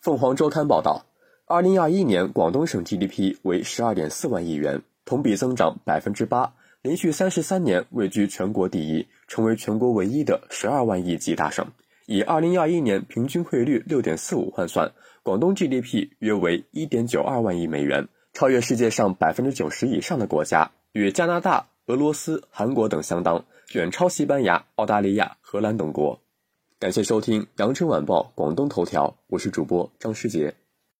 [0.00, 1.06] 凤凰周刊报道，
[1.44, 11.66] 二零二一年广东省 GDP 为十二点四万亿元，同比增长百分之八，连续三十三年位居全国第一，成为全国唯一的十二万亿级大省。
[12.06, 14.92] 以二零二一年平均汇率六点四五换算，
[15.24, 26.20] 广东 GDP 约为一点九二万亿美元，超越世界上百分之九十以上的国家，与加拿大、俄罗斯、韩国等相当，远超西班牙、澳大利亚、荷兰等国。
[26.80, 30.54] 感谢收听《羊城晚报广东头条》，我是主播张世杰。